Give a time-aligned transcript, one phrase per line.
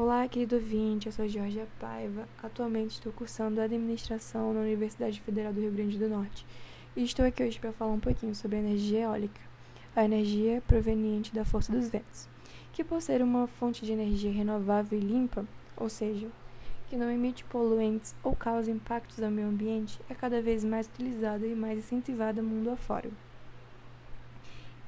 [0.00, 2.28] Olá, querido ouvinte, eu sou Georgia Paiva.
[2.40, 6.46] Atualmente estou cursando Administração na Universidade Federal do Rio Grande do Norte
[6.94, 9.40] e estou aqui hoje para falar um pouquinho sobre a energia eólica,
[9.96, 12.28] a energia proveniente da força dos ventos,
[12.72, 15.44] que por ser uma fonte de energia renovável e limpa,
[15.76, 16.28] ou seja,
[16.88, 21.44] que não emite poluentes ou causa impactos ao meio ambiente, é cada vez mais utilizada
[21.44, 23.10] e mais incentivada mundo afora.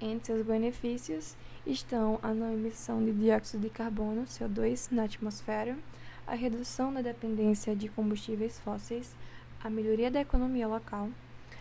[0.02, 1.36] Entre seus benefícios
[1.66, 5.76] estão a não emissão de dióxido de carbono, CO2, na atmosfera,
[6.26, 9.14] a redução da dependência de combustíveis fósseis,
[9.62, 11.10] a melhoria da economia local,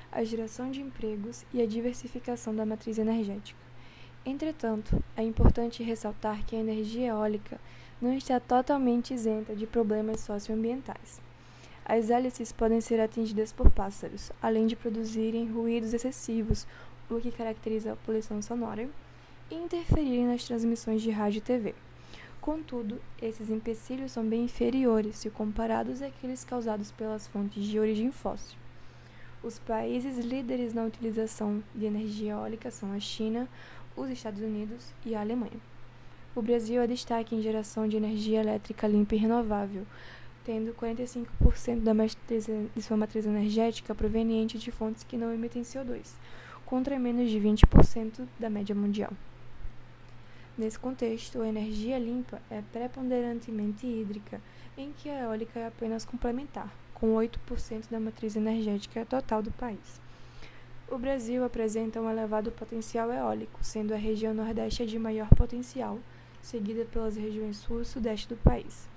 [0.10, 3.60] a geração de empregos e a diversificação da matriz energética.
[4.26, 7.60] Entretanto, é importante ressaltar que a energia eólica
[8.02, 11.20] não está totalmente isenta de problemas socioambientais.
[11.84, 16.68] As hélices podem ser atingidas por pássaros, além de produzirem ruídos excessivos,
[17.10, 18.90] o que caracteriza a poluição sonora,
[19.50, 21.76] e interferirem nas transmissões de rádio e TV.
[22.40, 28.58] Contudo, esses empecilhos são bem inferiores se comparados àqueles causados pelas fontes de origem fóssil.
[29.44, 33.48] Os países líderes na utilização de energia eólica são a China,
[33.96, 35.60] os Estados Unidos e a Alemanha.
[36.36, 39.86] O Brasil é destaque em geração de energia elétrica limpa e renovável,
[40.46, 46.14] tendo 45% da matriz, de sua matriz energética proveniente de fontes que não emitem CO2,
[46.70, 49.12] contra menos de 20% da média mundial.
[50.56, 54.40] Nesse contexto, a energia limpa é preponderantemente hídrica,
[54.78, 60.00] em que a eólica é apenas complementar, com 8% da matriz energética total do país.
[60.88, 65.98] O Brasil apresenta um elevado potencial eólico, sendo a região Nordeste a de maior potencial,
[66.40, 68.88] seguida pelas regiões Sul e Sudeste do país.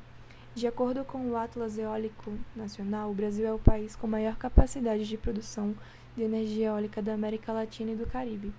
[0.55, 5.09] De acordo com o Atlas Eólico Nacional, o Brasil é o país com maior capacidade
[5.09, 5.75] de produção
[6.16, 8.52] de energia eólica da América Latina e do Caribe.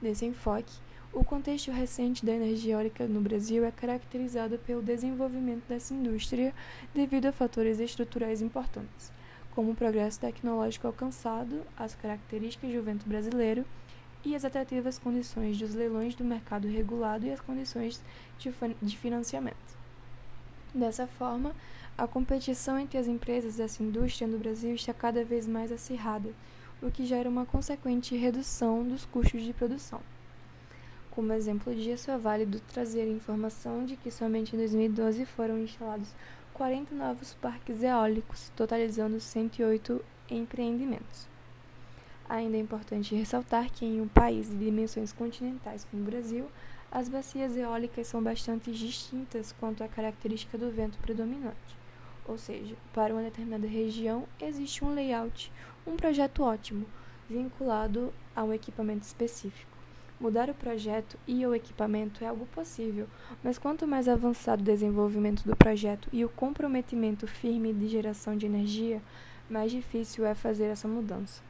[0.00, 0.72] Nesse enfoque,
[1.12, 6.54] o contexto recente da energia eólica no Brasil é caracterizado pelo desenvolvimento dessa indústria
[6.94, 9.12] devido a fatores estruturais importantes,
[9.54, 13.64] como o progresso tecnológico alcançado, as características do vento brasileiro
[14.24, 18.00] e as atrativas condições dos leilões do mercado regulado e as condições
[18.38, 19.78] de financiamento.
[20.72, 21.52] Dessa forma,
[21.98, 26.30] a competição entre as empresas dessa indústria no Brasil está cada vez mais acirrada,
[26.82, 30.00] o que gera uma consequente redução dos custos de produção.
[31.10, 36.14] Como exemplo disso, é válido trazer a informação de que somente em 2012 foram instalados
[36.54, 41.28] 40 novos parques eólicos, totalizando 108 empreendimentos.
[42.28, 46.46] Ainda é importante ressaltar que em um país de dimensões continentais como o Brasil,
[46.90, 51.76] as bacias eólicas são bastante distintas quanto à característica do vento predominante.
[52.30, 55.50] Ou seja, para uma determinada região existe um layout,
[55.84, 56.86] um projeto ótimo,
[57.28, 59.76] vinculado a um equipamento específico.
[60.20, 63.08] Mudar o projeto e o equipamento é algo possível,
[63.42, 68.46] mas quanto mais avançado o desenvolvimento do projeto e o comprometimento firme de geração de
[68.46, 69.02] energia,
[69.48, 71.42] mais difícil é fazer essa mudança.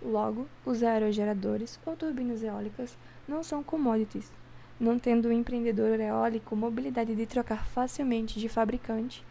[0.00, 2.96] Logo, os aerogeradores ou turbinas eólicas
[3.28, 4.32] não são commodities,
[4.80, 9.22] não tendo o empreendedor eólico mobilidade de trocar facilmente de fabricante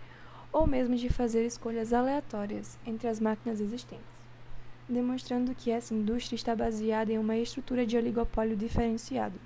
[0.51, 4.05] ou mesmo de fazer escolhas aleatórias entre as máquinas existentes,
[4.87, 9.39] demonstrando que essa indústria está baseada em uma estrutura de oligopólio diferenciado.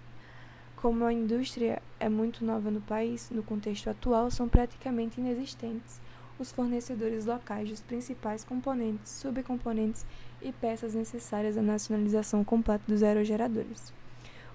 [0.75, 5.99] Como a indústria é muito nova no país, no contexto atual são praticamente inexistentes
[6.37, 10.05] os fornecedores locais dos principais componentes, subcomponentes
[10.41, 13.93] e peças necessárias à nacionalização completa dos aerogeradores,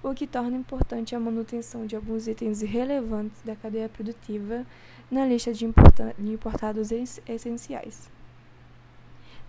[0.03, 4.67] o que torna importante a manutenção de alguns itens relevantes da cadeia produtiva
[5.11, 6.91] na lista de, importados
[7.27, 8.11] essenciais.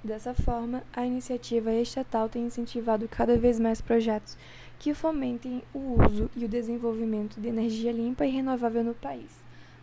[0.03, 4.37] Dessa forma, a iniciativa estatal tem incentivado cada vez mais projetos
[4.79, 9.29] que fomentem o uso e o desenvolvimento de energia limpa e renovável no país,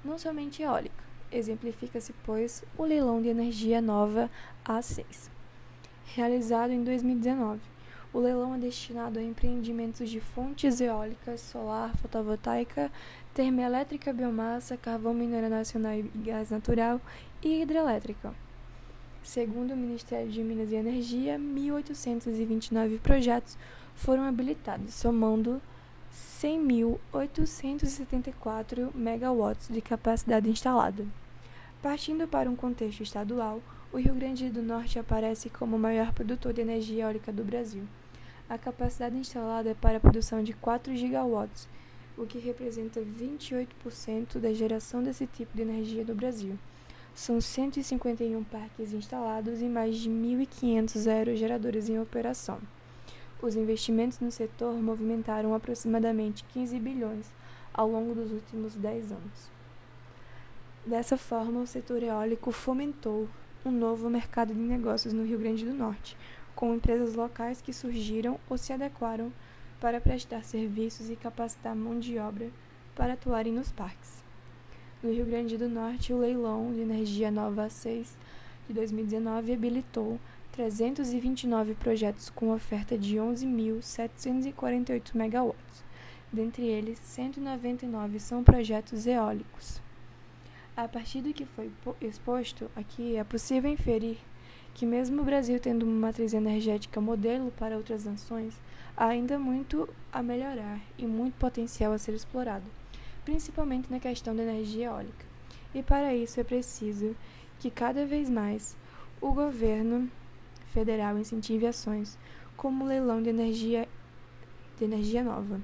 [0.04, 4.30] não somente eólica Exemplifica-se, pois, o leilão de energia nova
[4.64, 5.28] A6,
[6.14, 7.60] realizado em 2019.
[8.10, 12.90] O leilão é destinado a empreendimentos de fontes eólicas, solar, fotovoltaica,
[13.34, 17.02] termoelétrica, biomassa, carvão mineral nacional e gás natural
[17.42, 18.32] e hidrelétrica.
[19.22, 23.58] Segundo o Ministério de Minas e Energia, 1.829 projetos
[23.94, 25.60] foram habilitados, somando
[26.40, 31.04] 100.874 megawatts de capacidade instalada.
[31.82, 33.60] Partindo para um contexto estadual,
[33.92, 37.82] o Rio Grande do Norte aparece como o maior produtor de energia eólica do Brasil.
[38.48, 41.68] A capacidade instalada é para a produção de 4 gigawatts,
[42.16, 46.58] o que representa 28% da geração desse tipo de energia no Brasil.
[47.14, 52.58] São 151 parques instalados e mais de 1.500 aerogeradores em operação.
[53.42, 57.30] Os investimentos no setor movimentaram aproximadamente 15 bilhões
[57.74, 59.50] ao longo dos últimos 10 anos.
[60.86, 63.28] Dessa forma, o setor eólico fomentou
[63.64, 66.16] um novo mercado de negócios no Rio Grande do Norte,
[66.58, 69.32] com empresas locais que surgiram ou se adequaram
[69.80, 72.50] para prestar serviços e capacitar mão de obra
[72.96, 74.24] para atuarem nos parques.
[75.00, 78.18] No Rio Grande do Norte, o leilão de energia nova 6
[78.66, 80.18] de 2019 habilitou
[80.50, 85.84] 329 projetos com oferta de 11.748 megawatts.
[86.32, 89.80] Dentre eles, 199 são projetos eólicos.
[90.76, 91.70] A partir do que foi
[92.00, 94.18] exposto aqui, é possível inferir
[94.78, 98.54] que, mesmo o Brasil tendo uma matriz energética modelo para outras nações,
[98.96, 102.64] há ainda muito a melhorar e muito potencial a ser explorado,
[103.24, 105.26] principalmente na questão da energia eólica.
[105.74, 107.16] E para isso é preciso
[107.58, 108.76] que cada vez mais
[109.20, 110.08] o governo
[110.72, 112.16] federal incentive ações
[112.56, 113.88] como o leilão de energia,
[114.78, 115.60] de energia nova.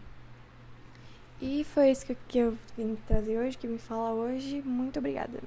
[1.40, 4.60] E foi isso que eu vim trazer hoje, que vim falar hoje.
[4.62, 5.40] Muito obrigada.